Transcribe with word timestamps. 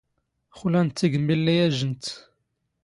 ⵅⵍⴰⵏ 0.59 0.85
ⴷ 0.87 0.89
ⵜⵉⴳⵎⵎⵉ 0.97 1.35
ⵍⵍⵉ 1.39 1.57
ⴰⵊⵊⵏ 1.65 1.91
ⵜⵜ. 1.99 2.07